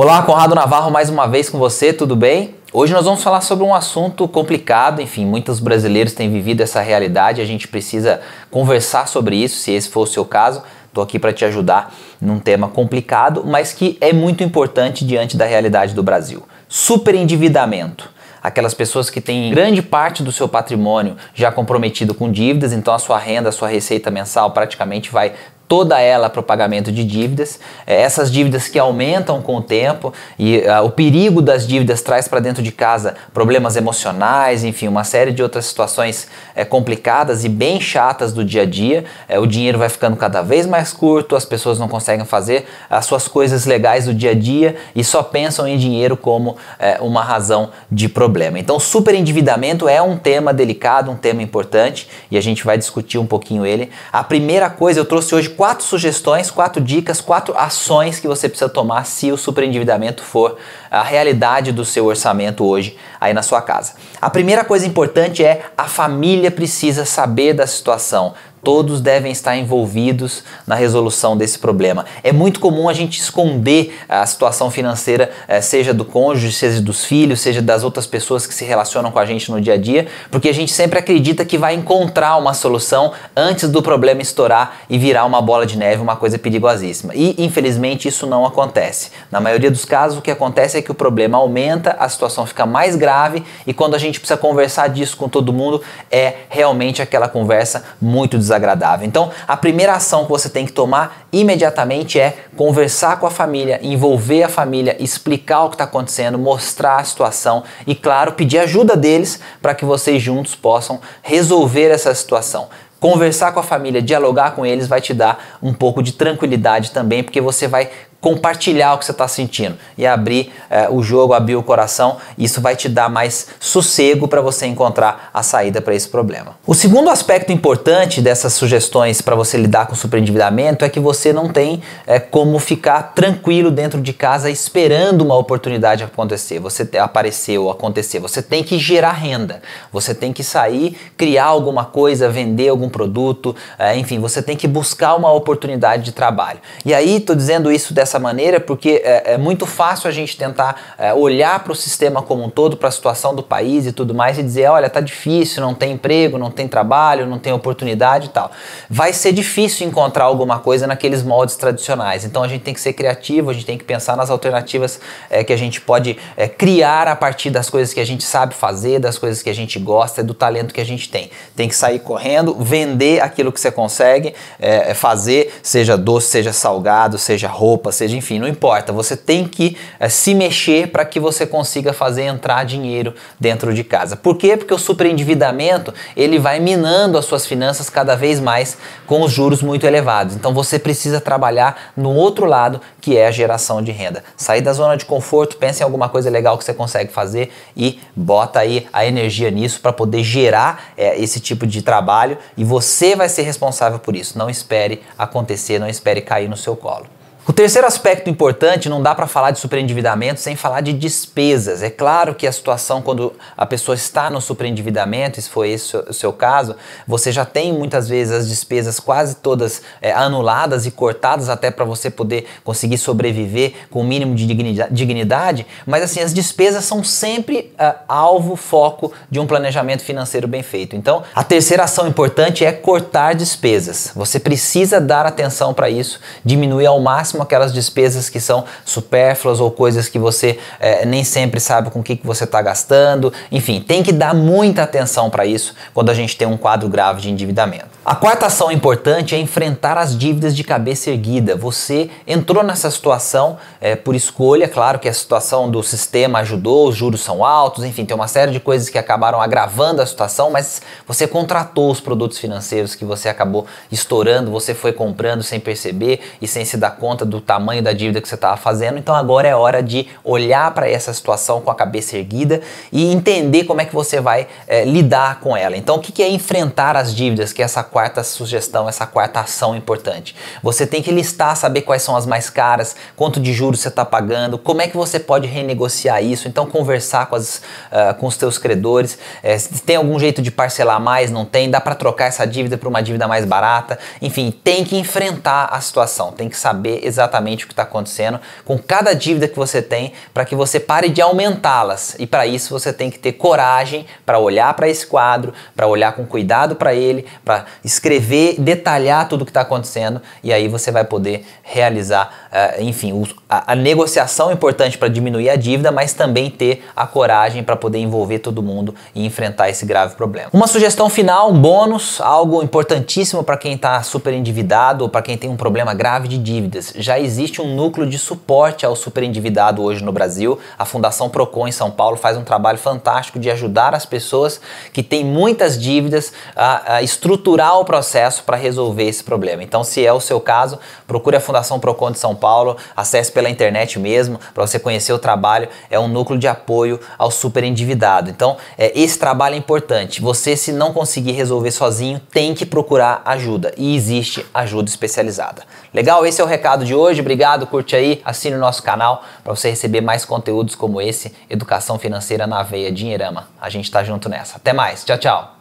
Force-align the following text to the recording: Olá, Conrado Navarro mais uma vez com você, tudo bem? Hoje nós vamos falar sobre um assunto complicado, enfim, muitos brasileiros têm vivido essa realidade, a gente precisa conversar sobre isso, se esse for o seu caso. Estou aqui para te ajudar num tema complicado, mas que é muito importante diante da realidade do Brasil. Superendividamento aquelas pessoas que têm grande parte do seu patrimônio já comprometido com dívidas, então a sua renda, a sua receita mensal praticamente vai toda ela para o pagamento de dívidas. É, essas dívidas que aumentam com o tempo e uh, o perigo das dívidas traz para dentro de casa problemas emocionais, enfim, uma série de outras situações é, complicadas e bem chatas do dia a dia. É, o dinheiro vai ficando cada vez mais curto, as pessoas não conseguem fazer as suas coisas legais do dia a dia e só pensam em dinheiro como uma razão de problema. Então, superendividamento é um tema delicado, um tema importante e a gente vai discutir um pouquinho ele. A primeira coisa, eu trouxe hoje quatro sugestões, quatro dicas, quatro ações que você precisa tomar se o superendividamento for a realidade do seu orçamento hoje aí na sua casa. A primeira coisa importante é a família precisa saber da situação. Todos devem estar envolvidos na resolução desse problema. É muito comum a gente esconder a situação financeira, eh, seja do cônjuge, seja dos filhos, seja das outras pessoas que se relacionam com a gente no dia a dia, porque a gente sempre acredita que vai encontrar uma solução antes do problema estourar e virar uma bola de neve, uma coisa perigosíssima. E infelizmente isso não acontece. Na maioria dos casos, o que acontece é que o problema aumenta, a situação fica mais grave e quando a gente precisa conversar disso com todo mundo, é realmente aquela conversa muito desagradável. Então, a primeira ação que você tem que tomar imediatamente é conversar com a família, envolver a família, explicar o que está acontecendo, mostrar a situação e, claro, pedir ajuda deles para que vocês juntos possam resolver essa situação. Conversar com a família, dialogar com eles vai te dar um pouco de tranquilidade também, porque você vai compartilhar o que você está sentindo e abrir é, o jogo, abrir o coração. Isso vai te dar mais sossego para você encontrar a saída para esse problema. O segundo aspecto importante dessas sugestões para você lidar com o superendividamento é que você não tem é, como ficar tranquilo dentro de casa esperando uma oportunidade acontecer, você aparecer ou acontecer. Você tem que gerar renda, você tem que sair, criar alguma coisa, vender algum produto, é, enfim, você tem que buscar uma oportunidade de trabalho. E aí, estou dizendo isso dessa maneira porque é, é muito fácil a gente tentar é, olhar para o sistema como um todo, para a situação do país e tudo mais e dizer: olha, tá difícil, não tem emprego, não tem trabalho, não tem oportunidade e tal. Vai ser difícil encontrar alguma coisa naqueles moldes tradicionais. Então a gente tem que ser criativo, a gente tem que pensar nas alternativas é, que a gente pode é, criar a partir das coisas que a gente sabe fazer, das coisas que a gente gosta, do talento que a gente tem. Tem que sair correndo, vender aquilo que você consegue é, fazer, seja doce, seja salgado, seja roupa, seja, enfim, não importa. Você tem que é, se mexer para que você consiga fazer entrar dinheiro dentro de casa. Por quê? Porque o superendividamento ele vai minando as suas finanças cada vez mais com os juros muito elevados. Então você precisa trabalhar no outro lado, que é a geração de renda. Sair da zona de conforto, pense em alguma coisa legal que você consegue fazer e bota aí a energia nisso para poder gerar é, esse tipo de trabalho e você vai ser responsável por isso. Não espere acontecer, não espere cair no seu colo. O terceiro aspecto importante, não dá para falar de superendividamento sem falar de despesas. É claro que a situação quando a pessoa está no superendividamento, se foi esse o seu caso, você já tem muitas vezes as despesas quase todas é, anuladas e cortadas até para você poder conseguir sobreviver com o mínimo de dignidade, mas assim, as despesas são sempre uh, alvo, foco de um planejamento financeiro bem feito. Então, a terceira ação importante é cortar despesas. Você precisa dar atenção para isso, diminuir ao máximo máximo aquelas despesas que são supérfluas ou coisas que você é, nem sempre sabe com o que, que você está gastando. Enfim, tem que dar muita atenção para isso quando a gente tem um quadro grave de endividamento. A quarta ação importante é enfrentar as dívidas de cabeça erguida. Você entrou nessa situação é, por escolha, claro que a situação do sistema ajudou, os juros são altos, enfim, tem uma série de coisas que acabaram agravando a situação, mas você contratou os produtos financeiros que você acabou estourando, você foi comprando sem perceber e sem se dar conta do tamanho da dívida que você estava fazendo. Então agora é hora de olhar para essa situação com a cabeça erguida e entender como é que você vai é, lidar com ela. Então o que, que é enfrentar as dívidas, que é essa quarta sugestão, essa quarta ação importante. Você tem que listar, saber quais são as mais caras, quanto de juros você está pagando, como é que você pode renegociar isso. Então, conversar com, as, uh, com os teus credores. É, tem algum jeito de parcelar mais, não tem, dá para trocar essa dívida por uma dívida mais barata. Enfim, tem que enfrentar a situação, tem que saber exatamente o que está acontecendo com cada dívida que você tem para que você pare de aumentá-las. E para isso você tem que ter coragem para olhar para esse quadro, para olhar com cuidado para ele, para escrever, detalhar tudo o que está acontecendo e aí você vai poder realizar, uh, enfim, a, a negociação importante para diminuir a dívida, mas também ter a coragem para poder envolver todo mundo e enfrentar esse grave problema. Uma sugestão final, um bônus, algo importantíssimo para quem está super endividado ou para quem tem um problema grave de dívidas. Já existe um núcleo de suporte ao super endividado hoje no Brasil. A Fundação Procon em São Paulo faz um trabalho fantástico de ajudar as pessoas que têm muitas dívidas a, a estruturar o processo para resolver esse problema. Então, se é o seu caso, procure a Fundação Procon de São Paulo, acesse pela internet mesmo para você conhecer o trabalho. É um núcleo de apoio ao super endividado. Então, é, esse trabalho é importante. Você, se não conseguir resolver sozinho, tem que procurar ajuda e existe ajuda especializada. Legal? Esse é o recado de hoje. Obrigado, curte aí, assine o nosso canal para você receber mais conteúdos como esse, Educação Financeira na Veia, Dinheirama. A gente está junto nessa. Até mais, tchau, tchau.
Olá, 0.00 0.22
Conrado 0.22 0.54
Navarro 0.54 0.92
mais 0.92 1.10
uma 1.10 1.26
vez 1.26 1.50
com 1.50 1.58
você, 1.58 1.92
tudo 1.92 2.14
bem? 2.14 2.54
Hoje 2.72 2.94
nós 2.94 3.04
vamos 3.04 3.20
falar 3.20 3.40
sobre 3.40 3.64
um 3.64 3.74
assunto 3.74 4.28
complicado, 4.28 5.02
enfim, 5.02 5.26
muitos 5.26 5.58
brasileiros 5.58 6.12
têm 6.12 6.30
vivido 6.30 6.60
essa 6.60 6.80
realidade, 6.80 7.40
a 7.40 7.44
gente 7.44 7.66
precisa 7.66 8.20
conversar 8.48 9.08
sobre 9.08 9.34
isso, 9.34 9.56
se 9.56 9.72
esse 9.72 9.88
for 9.88 10.02
o 10.02 10.06
seu 10.06 10.24
caso. 10.24 10.62
Estou 10.86 11.02
aqui 11.02 11.18
para 11.18 11.32
te 11.32 11.44
ajudar 11.44 11.92
num 12.20 12.38
tema 12.38 12.68
complicado, 12.68 13.42
mas 13.44 13.72
que 13.72 13.98
é 14.00 14.12
muito 14.12 14.44
importante 14.44 15.04
diante 15.04 15.36
da 15.36 15.46
realidade 15.46 15.94
do 15.94 16.02
Brasil. 16.04 16.44
Superendividamento 16.68 18.08
aquelas 18.40 18.72
pessoas 18.72 19.10
que 19.10 19.20
têm 19.20 19.50
grande 19.50 19.82
parte 19.82 20.22
do 20.22 20.30
seu 20.30 20.48
patrimônio 20.48 21.16
já 21.34 21.50
comprometido 21.50 22.14
com 22.14 22.30
dívidas, 22.30 22.72
então 22.72 22.94
a 22.94 22.98
sua 23.00 23.18
renda, 23.18 23.48
a 23.48 23.52
sua 23.52 23.66
receita 23.66 24.12
mensal 24.12 24.52
praticamente 24.52 25.10
vai 25.10 25.32
toda 25.68 26.00
ela 26.00 26.30
para 26.30 26.40
o 26.40 26.42
pagamento 26.42 26.90
de 26.90 27.04
dívidas. 27.04 27.60
É, 27.86 28.00
essas 28.00 28.32
dívidas 28.32 28.66
que 28.68 28.78
aumentam 28.78 29.42
com 29.42 29.56
o 29.56 29.62
tempo 29.62 30.12
e 30.38 30.58
uh, 30.60 30.84
o 30.84 30.90
perigo 30.90 31.42
das 31.42 31.66
dívidas 31.66 32.00
traz 32.00 32.26
para 32.26 32.40
dentro 32.40 32.62
de 32.62 32.72
casa 32.72 33.14
problemas 33.34 33.76
emocionais, 33.76 34.64
enfim, 34.64 34.88
uma 34.88 35.04
série 35.04 35.30
de 35.30 35.42
outras 35.42 35.66
situações 35.66 36.26
é, 36.56 36.64
complicadas 36.64 37.44
e 37.44 37.48
bem 37.48 37.80
chatas 37.80 38.32
do 38.32 38.42
dia 38.42 38.62
a 38.62 38.66
dia. 38.66 39.04
É, 39.28 39.38
o 39.38 39.46
dinheiro 39.46 39.78
vai 39.78 39.90
ficando 39.90 40.16
cada 40.16 40.40
vez 40.40 40.66
mais 40.66 40.92
curto, 40.92 41.36
as 41.36 41.44
pessoas 41.44 41.78
não 41.78 41.86
conseguem 41.86 42.24
fazer 42.24 42.66
as 42.88 43.04
suas 43.04 43.28
coisas 43.28 43.66
legais 43.66 44.06
do 44.06 44.14
dia 44.14 44.30
a 44.30 44.34
dia 44.34 44.76
e 44.96 45.04
só 45.04 45.22
pensam 45.22 45.68
em 45.68 45.76
dinheiro 45.76 46.16
como 46.16 46.56
uma 47.00 47.22
razão 47.22 47.70
de 47.90 48.08
problema. 48.08 48.58
Então, 48.58 48.80
superendividamento 48.80 49.88
é 49.88 50.00
um 50.00 50.16
tema 50.16 50.54
delicado, 50.54 51.10
um 51.10 51.16
tema 51.16 51.42
importante 51.42 52.08
e 52.30 52.38
a 52.38 52.40
gente 52.40 52.64
vai 52.64 52.78
discutir 52.78 53.18
um 53.18 53.26
pouquinho 53.26 53.66
ele. 53.66 53.90
A 54.12 54.24
primeira 54.24 54.70
coisa, 54.70 55.00
eu 55.00 55.04
trouxe 55.04 55.34
hoje 55.34 55.50
quatro 55.58 55.84
sugestões, 55.84 56.52
quatro 56.52 56.80
dicas, 56.80 57.20
quatro 57.20 57.52
ações 57.58 58.20
que 58.20 58.28
você 58.28 58.48
precisa 58.48 58.70
tomar 58.70 59.04
se 59.04 59.32
o 59.32 59.36
superendividamento 59.36 60.22
for 60.22 60.56
a 60.88 61.02
realidade 61.02 61.72
do 61.72 61.84
seu 61.84 62.06
orçamento 62.06 62.64
hoje 62.64 62.96
aí 63.20 63.34
na 63.34 63.42
sua 63.42 63.60
casa. 63.60 63.94
A 64.22 64.30
primeira 64.30 64.64
coisa 64.64 64.86
importante 64.86 65.44
é 65.44 65.64
a 65.76 65.88
família 65.88 66.48
precisa 66.48 67.04
saber 67.04 67.54
da 67.54 67.66
situação. 67.66 68.34
Todos 68.62 69.00
devem 69.00 69.32
estar 69.32 69.56
envolvidos 69.56 70.42
na 70.66 70.74
resolução 70.74 71.36
desse 71.36 71.58
problema. 71.58 72.04
É 72.22 72.32
muito 72.32 72.60
comum 72.60 72.88
a 72.88 72.92
gente 72.92 73.20
esconder 73.20 73.96
a 74.08 74.24
situação 74.26 74.70
financeira, 74.70 75.30
eh, 75.46 75.60
seja 75.60 75.94
do 75.94 76.04
cônjuge, 76.04 76.52
seja 76.52 76.80
dos 76.80 77.04
filhos, 77.04 77.40
seja 77.40 77.62
das 77.62 77.84
outras 77.84 78.06
pessoas 78.06 78.46
que 78.46 78.54
se 78.54 78.64
relacionam 78.64 79.10
com 79.10 79.18
a 79.18 79.26
gente 79.26 79.50
no 79.50 79.60
dia 79.60 79.74
a 79.74 79.76
dia, 79.76 80.06
porque 80.30 80.48
a 80.48 80.54
gente 80.54 80.72
sempre 80.72 80.98
acredita 80.98 81.44
que 81.44 81.56
vai 81.56 81.74
encontrar 81.74 82.36
uma 82.36 82.54
solução 82.54 83.12
antes 83.36 83.68
do 83.68 83.82
problema 83.82 84.22
estourar 84.22 84.80
e 84.88 84.98
virar 84.98 85.24
uma 85.24 85.40
bola 85.40 85.64
de 85.64 85.76
neve, 85.76 86.02
uma 86.02 86.16
coisa 86.16 86.38
perigosíssima. 86.38 87.14
E 87.14 87.34
infelizmente 87.38 88.08
isso 88.08 88.26
não 88.26 88.44
acontece. 88.44 89.10
Na 89.30 89.40
maioria 89.40 89.70
dos 89.70 89.84
casos, 89.84 90.18
o 90.18 90.22
que 90.22 90.30
acontece 90.30 90.78
é 90.78 90.82
que 90.82 90.90
o 90.90 90.94
problema 90.94 91.38
aumenta, 91.38 91.96
a 91.98 92.08
situação 92.08 92.46
fica 92.46 92.66
mais 92.66 92.96
grave 92.96 93.44
e 93.66 93.72
quando 93.72 93.94
a 93.94 93.98
gente 93.98 94.18
precisa 94.18 94.38
conversar 94.38 94.88
disso 94.88 95.16
com 95.16 95.28
todo 95.28 95.52
mundo, 95.52 95.82
é 96.10 96.34
realmente 96.48 97.02
aquela 97.02 97.28
conversa 97.28 97.84
muito 98.00 98.36
desagradável. 98.48 99.06
Então, 99.06 99.30
a 99.46 99.56
primeira 99.56 99.94
ação 99.94 100.24
que 100.24 100.30
você 100.30 100.48
tem 100.48 100.66
que 100.66 100.72
tomar 100.72 101.26
imediatamente 101.32 102.18
é 102.18 102.36
conversar 102.56 103.20
com 103.20 103.26
a 103.26 103.30
família, 103.30 103.78
envolver 103.82 104.42
a 104.42 104.48
família, 104.48 104.96
explicar 104.98 105.64
o 105.64 105.68
que 105.68 105.74
está 105.74 105.84
acontecendo, 105.84 106.38
mostrar 106.38 106.96
a 106.96 107.04
situação 107.04 107.62
e, 107.86 107.94
claro, 107.94 108.32
pedir 108.32 108.58
ajuda 108.58 108.96
deles 108.96 109.40
para 109.62 109.74
que 109.74 109.84
vocês 109.84 110.22
juntos 110.22 110.54
possam 110.54 111.00
resolver 111.22 111.90
essa 111.90 112.14
situação. 112.14 112.68
Conversar 113.00 113.52
com 113.52 113.60
a 113.60 113.62
família, 113.62 114.02
dialogar 114.02 114.52
com 114.52 114.66
eles 114.66 114.88
vai 114.88 115.00
te 115.00 115.14
dar 115.14 115.58
um 115.62 115.72
pouco 115.72 116.02
de 116.02 116.12
tranquilidade 116.12 116.90
também, 116.90 117.22
porque 117.22 117.40
você 117.40 117.68
vai 117.68 117.90
compartilhar 118.20 118.94
o 118.94 118.98
que 118.98 119.04
você 119.04 119.12
está 119.12 119.28
sentindo 119.28 119.76
e 119.96 120.06
abrir 120.06 120.52
é, 120.68 120.88
o 120.90 121.02
jogo, 121.02 121.32
abrir 121.34 121.56
o 121.56 121.62
coração. 121.62 122.16
Isso 122.36 122.60
vai 122.60 122.74
te 122.74 122.88
dar 122.88 123.08
mais 123.08 123.48
sossego 123.60 124.26
para 124.26 124.40
você 124.40 124.66
encontrar 124.66 125.30
a 125.32 125.42
saída 125.42 125.80
para 125.80 125.94
esse 125.94 126.08
problema. 126.08 126.56
O 126.66 126.74
segundo 126.74 127.10
aspecto 127.10 127.52
importante 127.52 128.20
dessas 128.20 128.52
sugestões 128.54 129.20
para 129.20 129.36
você 129.36 129.56
lidar 129.56 129.86
com 129.86 129.92
o 129.92 129.96
superendividamento 129.96 130.84
é 130.84 130.88
que 130.88 130.98
você 130.98 131.32
não 131.32 131.48
tem 131.48 131.80
é, 132.06 132.18
como 132.18 132.58
ficar 132.58 133.14
tranquilo 133.14 133.70
dentro 133.70 134.00
de 134.00 134.12
casa 134.12 134.50
esperando 134.50 135.22
uma 135.22 135.36
oportunidade 135.36 136.02
acontecer, 136.02 136.58
você 136.58 136.88
aparecer 136.98 137.58
ou 137.58 137.70
acontecer. 137.70 138.18
Você 138.18 138.42
tem 138.42 138.64
que 138.64 138.78
gerar 138.78 139.12
renda, 139.12 139.62
você 139.92 140.12
tem 140.14 140.32
que 140.32 140.42
sair, 140.42 140.96
criar 141.16 141.44
alguma 141.44 141.84
coisa, 141.84 142.28
vender 142.28 142.68
algum 142.68 142.87
produto, 142.88 143.54
é, 143.78 143.96
enfim, 143.96 144.18
você 144.18 144.42
tem 144.42 144.56
que 144.56 144.66
buscar 144.66 145.14
uma 145.14 145.32
oportunidade 145.32 146.04
de 146.04 146.12
trabalho. 146.12 146.60
E 146.84 146.94
aí, 146.94 147.16
estou 147.16 147.34
dizendo 147.34 147.70
isso 147.70 147.92
dessa 147.92 148.18
maneira 148.18 148.60
porque 148.60 149.02
é, 149.04 149.34
é 149.34 149.38
muito 149.38 149.66
fácil 149.66 150.08
a 150.08 150.12
gente 150.12 150.36
tentar 150.36 150.94
é, 150.98 151.12
olhar 151.12 151.62
para 151.62 151.72
o 151.72 151.76
sistema 151.76 152.22
como 152.22 152.44
um 152.44 152.50
todo, 152.50 152.76
para 152.76 152.88
a 152.88 152.92
situação 152.92 153.34
do 153.34 153.42
país 153.42 153.86
e 153.86 153.92
tudo 153.92 154.14
mais 154.14 154.38
e 154.38 154.42
dizer: 154.42 154.70
olha, 154.70 154.88
tá 154.88 155.00
difícil, 155.00 155.62
não 155.62 155.74
tem 155.74 155.92
emprego, 155.92 156.38
não 156.38 156.50
tem 156.50 156.68
trabalho, 156.68 157.26
não 157.26 157.38
tem 157.38 157.52
oportunidade 157.52 158.26
e 158.26 158.30
tal. 158.30 158.50
Vai 158.88 159.12
ser 159.12 159.32
difícil 159.32 159.86
encontrar 159.86 160.24
alguma 160.24 160.58
coisa 160.58 160.86
naqueles 160.86 161.22
moldes 161.22 161.56
tradicionais. 161.56 162.24
Então 162.24 162.42
a 162.42 162.48
gente 162.48 162.62
tem 162.62 162.74
que 162.74 162.80
ser 162.80 162.92
criativo, 162.92 163.50
a 163.50 163.52
gente 163.52 163.66
tem 163.66 163.78
que 163.78 163.84
pensar 163.84 164.16
nas 164.16 164.30
alternativas 164.30 165.00
é, 165.30 165.44
que 165.44 165.52
a 165.52 165.56
gente 165.56 165.80
pode 165.80 166.18
é, 166.36 166.48
criar 166.48 167.08
a 167.08 167.16
partir 167.16 167.50
das 167.50 167.70
coisas 167.70 167.92
que 167.94 168.00
a 168.00 168.06
gente 168.06 168.24
sabe 168.24 168.54
fazer, 168.54 168.98
das 168.98 169.18
coisas 169.18 169.42
que 169.42 169.50
a 169.50 169.54
gente 169.54 169.78
gosta, 169.78 170.22
do 170.22 170.34
talento 170.34 170.72
que 170.74 170.80
a 170.80 170.86
gente 170.86 171.08
tem. 171.08 171.30
Tem 171.54 171.68
que 171.68 171.74
sair 171.74 171.98
correndo, 171.98 172.54
vender 172.78 173.20
aquilo 173.20 173.52
que 173.52 173.60
você 173.60 173.70
consegue 173.72 174.34
é, 174.60 174.94
fazer, 174.94 175.58
seja 175.62 175.96
doce, 175.96 176.28
seja 176.28 176.52
salgado, 176.52 177.18
seja 177.18 177.48
roupa, 177.48 177.90
seja, 177.90 178.16
enfim, 178.16 178.38
não 178.38 178.46
importa. 178.46 178.92
Você 178.92 179.16
tem 179.16 179.46
que 179.46 179.76
é, 179.98 180.08
se 180.08 180.34
mexer 180.34 180.88
para 180.88 181.04
que 181.04 181.18
você 181.18 181.44
consiga 181.46 181.92
fazer 181.92 182.22
entrar 182.22 182.64
dinheiro 182.64 183.14
dentro 183.40 183.74
de 183.74 183.82
casa. 183.82 184.16
Por 184.16 184.36
quê? 184.36 184.56
Porque 184.56 184.72
o 184.72 184.78
superendividamento 184.78 185.92
ele 186.16 186.38
vai 186.38 186.60
minando 186.60 187.18
as 187.18 187.24
suas 187.24 187.46
finanças 187.46 187.90
cada 187.90 188.14
vez 188.14 188.38
mais 188.38 188.78
com 189.06 189.22
os 189.22 189.32
juros 189.32 189.60
muito 189.62 189.84
elevados. 189.84 190.36
Então 190.36 190.54
você 190.54 190.78
precisa 190.78 191.20
trabalhar 191.20 191.92
no 191.96 192.14
outro 192.14 192.46
lado, 192.46 192.80
que 193.00 193.16
é 193.16 193.26
a 193.26 193.30
geração 193.30 193.82
de 193.82 193.90
renda. 193.90 194.22
Sair 194.36 194.60
da 194.60 194.72
zona 194.72 194.96
de 194.96 195.04
conforto, 195.04 195.56
pense 195.56 195.80
em 195.80 195.84
alguma 195.84 196.08
coisa 196.08 196.30
legal 196.30 196.56
que 196.56 196.64
você 196.64 196.74
consegue 196.74 197.12
fazer 197.12 197.50
e 197.76 197.98
bota 198.14 198.60
aí 198.60 198.86
a 198.92 199.04
energia 199.04 199.50
nisso 199.50 199.80
para 199.80 199.92
poder 199.92 200.22
gerar 200.22 200.92
é, 200.96 201.18
esse 201.20 201.40
tipo 201.40 201.66
de 201.66 201.82
trabalho 201.82 202.38
e 202.56 202.64
você 202.68 203.16
vai 203.16 203.30
ser 203.30 203.42
responsável 203.42 203.98
por 203.98 204.14
isso. 204.14 204.36
Não 204.36 204.50
espere 204.50 205.02
acontecer, 205.16 205.78
não 205.78 205.88
espere 205.88 206.20
cair 206.20 206.48
no 206.48 206.56
seu 206.56 206.76
colo. 206.76 207.06
O 207.48 207.52
terceiro 207.54 207.86
aspecto 207.86 208.28
importante, 208.28 208.90
não 208.90 209.02
dá 209.02 209.14
para 209.14 209.26
falar 209.26 209.52
de 209.52 209.58
superendividamento 209.58 210.38
sem 210.38 210.54
falar 210.54 210.82
de 210.82 210.92
despesas. 210.92 211.82
É 211.82 211.88
claro 211.88 212.34
que 212.34 212.46
a 212.46 212.52
situação 212.52 213.00
quando 213.00 213.32
a 213.56 213.64
pessoa 213.64 213.94
está 213.94 214.28
no 214.28 214.38
superendividamento, 214.38 215.40
se 215.40 215.48
foi 215.48 215.70
esse 215.70 215.96
o 215.96 216.12
seu 216.12 216.30
caso, 216.30 216.76
você 217.06 217.32
já 217.32 217.46
tem 217.46 217.72
muitas 217.72 218.06
vezes 218.06 218.34
as 218.34 218.48
despesas 218.50 219.00
quase 219.00 219.36
todas 219.36 219.80
é, 220.02 220.12
anuladas 220.12 220.84
e 220.84 220.90
cortadas 220.90 221.48
até 221.48 221.70
para 221.70 221.86
você 221.86 222.10
poder 222.10 222.46
conseguir 222.62 222.98
sobreviver 222.98 223.72
com 223.90 224.02
o 224.02 224.04
mínimo 224.04 224.34
de 224.34 224.46
dignidade, 224.90 225.66
mas 225.86 226.02
assim, 226.02 226.20
as 226.20 226.34
despesas 226.34 226.84
são 226.84 227.02
sempre 227.02 227.72
uh, 227.80 227.98
alvo, 228.06 228.56
foco 228.56 229.10
de 229.30 229.40
um 229.40 229.46
planejamento 229.46 230.02
financeiro 230.02 230.46
bem 230.46 230.62
feito. 230.62 230.94
Então, 230.94 231.22
a 231.34 231.42
terceira 231.42 231.84
ação 231.84 232.06
importante 232.06 232.62
é 232.62 232.72
cortar 232.72 233.34
despesas. 233.34 234.12
Você 234.14 234.38
precisa 234.38 235.00
dar 235.00 235.24
atenção 235.24 235.72
para 235.72 235.88
isso, 235.88 236.20
diminuir 236.44 236.84
ao 236.84 237.00
máximo 237.00 237.37
máximo 237.38 237.42
aquelas 237.42 237.72
despesas 237.72 238.28
que 238.28 238.40
são 238.40 238.64
supérfluas 238.84 239.60
ou 239.60 239.70
coisas 239.70 240.08
que 240.08 240.18
você 240.18 240.58
é, 240.80 241.06
nem 241.06 241.22
sempre 241.24 241.60
sabe 241.60 241.90
com 241.90 242.00
o 242.00 242.02
que, 242.02 242.16
que 242.16 242.26
você 242.26 242.44
está 242.44 242.60
gastando. 242.60 243.32
Enfim, 243.50 243.80
tem 243.80 244.02
que 244.02 244.12
dar 244.12 244.34
muita 244.34 244.82
atenção 244.82 245.30
para 245.30 245.46
isso 245.46 245.74
quando 245.94 246.10
a 246.10 246.14
gente 246.14 246.36
tem 246.36 246.46
um 246.46 246.56
quadro 246.56 246.88
grave 246.88 247.20
de 247.20 247.30
endividamento. 247.30 247.98
A 248.04 248.14
quarta 248.14 248.46
ação 248.46 248.72
importante 248.72 249.34
é 249.34 249.38
enfrentar 249.38 249.98
as 249.98 250.16
dívidas 250.16 250.56
de 250.56 250.64
cabeça 250.64 251.10
erguida. 251.10 251.54
Você 251.54 252.08
entrou 252.26 252.62
nessa 252.62 252.90
situação 252.90 253.58
é, 253.82 253.94
por 253.94 254.14
escolha, 254.14 254.66
claro 254.66 254.98
que 254.98 255.08
a 255.08 255.12
situação 255.12 255.70
do 255.70 255.82
sistema 255.82 256.38
ajudou, 256.38 256.88
os 256.88 256.96
juros 256.96 257.20
são 257.20 257.44
altos, 257.44 257.84
enfim, 257.84 258.06
tem 258.06 258.14
uma 258.14 258.26
série 258.26 258.50
de 258.50 258.60
coisas 258.60 258.88
que 258.88 258.96
acabaram 258.96 259.42
agravando 259.42 260.00
a 260.00 260.06
situação, 260.06 260.50
mas 260.50 260.80
você 261.06 261.26
contratou 261.26 261.90
os 261.90 262.00
produtos 262.00 262.38
financeiros 262.38 262.94
que 262.94 263.04
você 263.04 263.28
acabou 263.28 263.66
estourando, 263.92 264.50
você 264.50 264.74
foi 264.74 264.94
comprando 264.94 265.42
sem 265.42 265.60
perceber 265.60 266.20
e 266.40 266.48
sem 266.48 266.64
se 266.64 266.78
dar 266.78 266.92
conta 266.92 267.17
do 267.24 267.40
tamanho 267.40 267.82
da 267.82 267.92
dívida 267.92 268.20
que 268.20 268.28
você 268.28 268.34
estava 268.34 268.56
fazendo. 268.56 268.98
Então 268.98 269.14
agora 269.14 269.48
é 269.48 269.54
hora 269.54 269.82
de 269.82 270.08
olhar 270.24 270.72
para 270.72 270.88
essa 270.88 271.12
situação 271.12 271.60
com 271.60 271.70
a 271.70 271.74
cabeça 271.74 272.16
erguida 272.16 272.60
e 272.92 273.12
entender 273.12 273.64
como 273.64 273.80
é 273.80 273.84
que 273.84 273.94
você 273.94 274.20
vai 274.20 274.46
é, 274.66 274.84
lidar 274.84 275.40
com 275.40 275.56
ela. 275.56 275.76
Então 275.76 275.96
o 275.96 275.98
que, 276.00 276.12
que 276.12 276.22
é 276.22 276.28
enfrentar 276.28 276.96
as 276.96 277.14
dívidas, 277.14 277.52
que 277.52 277.62
é 277.62 277.64
essa 277.64 277.82
quarta 277.82 278.22
sugestão, 278.24 278.88
essa 278.88 279.06
quarta 279.06 279.40
ação 279.40 279.76
importante. 279.76 280.34
Você 280.62 280.86
tem 280.86 281.02
que 281.02 281.10
listar, 281.10 281.56
saber 281.56 281.82
quais 281.82 282.02
são 282.02 282.16
as 282.16 282.26
mais 282.26 282.50
caras, 282.50 282.96
quanto 283.16 283.40
de 283.40 283.52
juros 283.52 283.80
você 283.80 283.88
está 283.88 284.04
pagando, 284.04 284.58
como 284.58 284.80
é 284.82 284.88
que 284.88 284.96
você 284.96 285.18
pode 285.18 285.46
renegociar 285.46 286.22
isso. 286.22 286.48
Então, 286.48 286.66
conversar 286.66 287.26
com, 287.26 287.36
as, 287.36 287.56
uh, 287.92 288.14
com 288.18 288.26
os 288.26 288.36
teus 288.36 288.58
credores. 288.58 289.18
É, 289.42 289.56
tem 289.84 289.96
algum 289.96 290.18
jeito 290.18 290.40
de 290.40 290.50
parcelar 290.50 291.00
mais, 291.00 291.30
não 291.30 291.44
tem, 291.44 291.70
dá 291.70 291.80
para 291.80 291.94
trocar 291.94 292.26
essa 292.26 292.46
dívida 292.46 292.76
por 292.78 292.88
uma 292.88 293.02
dívida 293.02 293.26
mais 293.26 293.44
barata. 293.44 293.98
Enfim, 294.20 294.50
tem 294.50 294.84
que 294.84 294.96
enfrentar 294.96 295.66
a 295.66 295.80
situação, 295.80 296.32
tem 296.32 296.48
que 296.48 296.56
saber 296.56 297.00
exatamente 297.08 297.64
o 297.64 297.66
que 297.66 297.72
está 297.72 297.82
acontecendo 297.82 298.40
com 298.64 298.78
cada 298.78 299.14
dívida 299.14 299.48
que 299.48 299.56
você 299.56 299.82
tem 299.82 300.12
para 300.32 300.44
que 300.44 300.54
você 300.54 300.78
pare 300.78 301.08
de 301.08 301.20
aumentá-las. 301.20 302.16
E 302.18 302.26
para 302.26 302.46
isso 302.46 302.72
você 302.72 302.92
tem 302.92 303.10
que 303.10 303.18
ter 303.18 303.32
coragem 303.32 304.06
para 304.24 304.38
olhar 304.38 304.72
para 304.74 304.88
esse 304.88 305.06
quadro, 305.06 305.52
para 305.74 305.86
olhar 305.86 306.12
com 306.12 306.24
cuidado 306.24 306.76
para 306.76 306.94
ele, 306.94 307.26
para 307.44 307.66
escrever, 307.84 308.60
detalhar 308.60 309.28
tudo 309.28 309.42
o 309.42 309.44
que 309.44 309.50
está 309.50 309.62
acontecendo 309.62 310.20
e 310.42 310.52
aí 310.52 310.68
você 310.68 310.90
vai 310.90 311.04
poder 311.04 311.44
realizar, 311.62 312.48
uh, 312.52 312.82
enfim, 312.82 313.26
a, 313.48 313.72
a 313.72 313.74
negociação 313.74 314.52
importante 314.52 314.96
para 314.98 315.08
diminuir 315.08 315.50
a 315.50 315.56
dívida, 315.56 315.90
mas 315.90 316.12
também 316.12 316.50
ter 316.50 316.84
a 316.94 317.06
coragem 317.06 317.62
para 317.62 317.76
poder 317.76 317.98
envolver 317.98 318.38
todo 318.38 318.62
mundo 318.62 318.94
e 319.14 319.24
enfrentar 319.24 319.68
esse 319.68 319.84
grave 319.84 320.14
problema. 320.14 320.50
Uma 320.52 320.66
sugestão 320.66 321.08
final, 321.08 321.50
um 321.50 321.60
bônus, 321.60 322.20
algo 322.20 322.62
importantíssimo 322.62 323.42
para 323.42 323.56
quem 323.56 323.74
está 323.74 324.02
super 324.02 324.32
endividado 324.32 325.04
ou 325.04 325.10
para 325.10 325.22
quem 325.22 325.36
tem 325.36 325.50
um 325.50 325.56
problema 325.56 325.94
grave 325.94 326.28
de 326.28 326.38
dívidas. 326.38 326.92
Já 326.98 327.16
existe 327.16 327.62
um 327.62 327.76
núcleo 327.76 328.08
de 328.08 328.18
suporte 328.18 328.84
ao 328.84 328.96
super 328.96 329.22
endividado 329.22 329.84
hoje 329.84 330.02
no 330.02 330.10
Brasil. 330.10 330.58
A 330.76 330.84
Fundação 330.84 331.30
Procon 331.30 331.68
em 331.68 331.72
São 331.72 331.92
Paulo 331.92 332.16
faz 332.16 332.36
um 332.36 332.42
trabalho 332.42 332.76
fantástico 332.76 333.38
de 333.38 333.48
ajudar 333.48 333.94
as 333.94 334.04
pessoas 334.04 334.60
que 334.92 335.00
têm 335.00 335.24
muitas 335.24 335.80
dívidas 335.80 336.32
a, 336.56 336.96
a 336.96 337.02
estruturar 337.02 337.78
o 337.78 337.84
processo 337.84 338.42
para 338.42 338.56
resolver 338.56 339.04
esse 339.04 339.22
problema. 339.22 339.62
Então, 339.62 339.84
se 339.84 340.04
é 340.04 340.12
o 340.12 340.18
seu 340.18 340.40
caso, 340.40 340.80
procure 341.06 341.36
a 341.36 341.40
Fundação 341.40 341.78
Procon 341.78 342.10
de 342.10 342.18
São 342.18 342.34
Paulo, 342.34 342.76
acesse 342.96 343.30
pela 343.30 343.48
internet 343.48 343.96
mesmo 343.96 344.40
para 344.52 344.66
você 344.66 344.80
conhecer 344.80 345.12
o 345.12 345.20
trabalho. 345.20 345.68
É 345.88 346.00
um 346.00 346.08
núcleo 346.08 346.36
de 346.36 346.48
apoio 346.48 346.98
ao 347.16 347.30
super 347.30 347.62
endividado. 347.62 348.28
Então, 348.28 348.56
é, 348.76 348.90
esse 348.98 349.16
trabalho 349.20 349.54
é 349.54 349.58
importante. 349.58 350.20
Você, 350.20 350.56
se 350.56 350.72
não 350.72 350.92
conseguir 350.92 351.30
resolver 351.30 351.70
sozinho, 351.70 352.20
tem 352.32 352.54
que 352.54 352.66
procurar 352.66 353.22
ajuda 353.24 353.72
e 353.76 353.94
existe 353.94 354.44
ajuda 354.52 354.90
especializada. 354.90 355.62
Legal? 355.94 356.26
Esse 356.26 356.40
é 356.40 356.44
o 356.44 356.46
recado 356.46 356.87
de 356.88 356.94
hoje. 356.94 357.20
Obrigado, 357.20 357.66
curte 357.66 357.94
aí, 357.94 358.20
assine 358.24 358.56
o 358.56 358.58
nosso 358.58 358.82
canal 358.82 359.22
para 359.44 359.54
você 359.54 359.70
receber 359.70 360.00
mais 360.00 360.24
conteúdos 360.24 360.74
como 360.74 361.00
esse, 361.00 361.34
Educação 361.48 361.98
Financeira 361.98 362.46
na 362.46 362.62
Veia, 362.62 362.90
Dinheirama. 362.90 363.48
A 363.60 363.68
gente 363.68 363.84
está 363.84 364.02
junto 364.02 364.28
nessa. 364.28 364.56
Até 364.56 364.72
mais, 364.72 365.04
tchau, 365.04 365.18
tchau. 365.18 365.58